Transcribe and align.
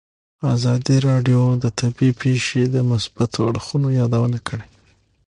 ازادي 0.55 0.95
راډیو 1.07 1.41
د 1.63 1.65
طبیعي 1.79 2.11
پېښې 2.23 2.63
د 2.67 2.75
مثبتو 2.91 3.39
اړخونو 3.49 3.87
یادونه 3.99 4.39
کړې. 4.47 4.65